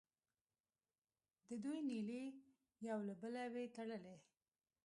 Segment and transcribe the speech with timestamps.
[1.47, 2.23] د دوی نیلې
[2.89, 4.15] یو له بله وې تړلې.